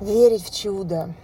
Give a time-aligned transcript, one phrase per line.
[0.00, 1.14] верить в чудо.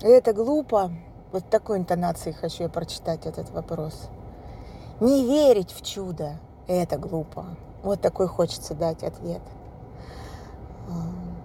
[0.00, 0.90] Это глупо.
[1.32, 4.08] Вот такой интонацией хочу я прочитать этот вопрос.
[5.00, 6.38] Не верить в чудо–
[6.68, 7.56] это глупо.
[7.82, 9.42] Вот такой хочется дать ответ.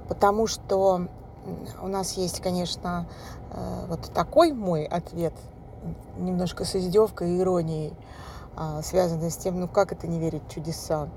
[0.08, 1.08] Потому что
[1.82, 3.08] у нас есть, конечно,
[3.88, 5.34] вот такой мой ответ,
[6.18, 7.94] немножко с издевкой и иронией,
[8.56, 11.10] а, связанный с тем, ну как это не верить в чудеса.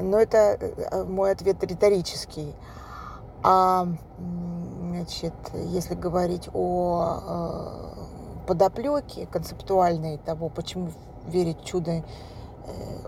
[0.00, 2.54] Но это э, мой ответ риторический.
[3.42, 3.86] А
[4.92, 10.90] значит, если говорить о э, подоплеке концептуальной того, почему
[11.26, 12.02] верить в чудо э,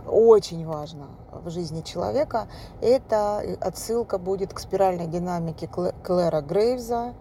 [0.06, 2.48] очень важно в жизни человека,
[2.80, 7.14] это отсылка будет к спиральной динамике Клэра Грейвза,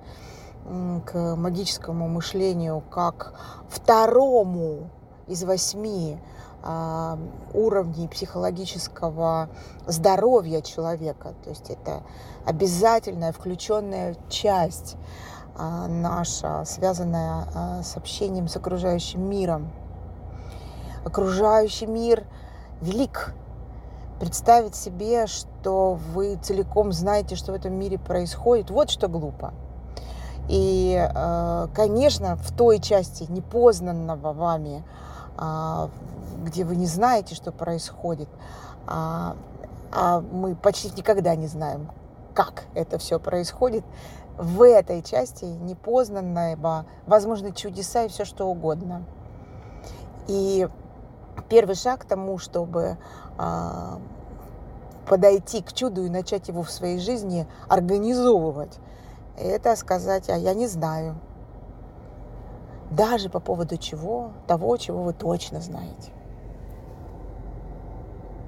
[1.05, 3.33] к магическому мышлению как
[3.67, 4.89] второму
[5.27, 6.17] из восьми
[7.53, 9.49] уровней психологического
[9.85, 11.33] здоровья человека.
[11.43, 12.03] То есть это
[12.45, 14.95] обязательная включенная часть
[15.55, 19.71] а, наша, связанная а, с общением с окружающим миром.
[21.05, 22.23] Окружающий мир
[22.81, 23.33] велик.
[24.19, 29.53] Представить себе, что вы целиком знаете, что в этом мире происходит, вот что глупо.
[30.49, 31.09] И,
[31.73, 34.83] конечно, в той части непознанного вами
[35.37, 38.29] где вы не знаете, что происходит,
[38.87, 39.35] а,
[39.91, 41.89] а мы почти никогда не знаем,
[42.33, 43.83] как это все происходит,
[44.37, 49.05] в этой части непознанного, возможно, чудеса и все что угодно.
[50.27, 50.67] И
[51.49, 52.97] первый шаг к тому, чтобы
[53.37, 53.99] а,
[55.07, 58.79] подойти к чуду и начать его в своей жизни организовывать,
[59.37, 61.15] это сказать, а я не знаю,
[62.95, 66.11] даже по поводу чего, того, чего вы точно знаете.